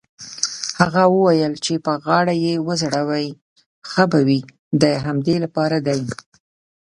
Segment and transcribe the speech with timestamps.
[0.79, 3.27] هغه وویل: چې په غاړه يې وځړوې
[3.89, 4.41] ښه به وي،
[4.81, 6.01] د همدې لپاره دی.